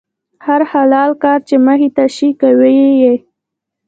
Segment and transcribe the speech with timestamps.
[0.45, 3.15] هر حلال کار چې مخې ته شي، کوي یې.